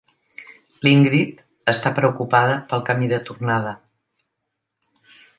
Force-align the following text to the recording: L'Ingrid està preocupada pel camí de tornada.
L'Ingrid 0.85 1.43
està 1.73 1.91
preocupada 1.99 2.55
pel 2.71 2.81
camí 2.87 3.09
de 3.11 3.19
tornada. 3.29 3.75